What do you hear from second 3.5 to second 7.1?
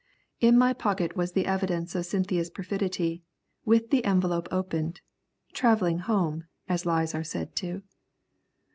with the envelope opened, travelling home, as